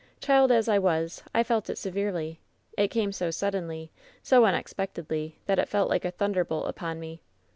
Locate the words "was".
0.79-1.21